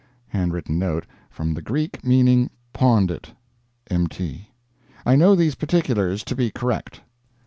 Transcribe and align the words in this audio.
[handwritten 0.29 0.79
note: 0.79 1.05
"From 1.29 1.53
the 1.53 1.61
Greek 1.61 2.03
meaning 2.03 2.49
'pawned 2.73 3.11
it.'" 3.11 3.33
M.T.] 3.91 4.47
I 5.05 5.15
know 5.15 5.35
these 5.35 5.53
particulars 5.53 6.23
to 6.23 6.35
be 6.35 6.49
correct. 6.49 7.01